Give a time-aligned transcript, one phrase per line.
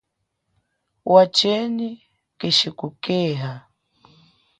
[1.13, 1.89] Wachenyi
[2.39, 3.53] keshi kukeha.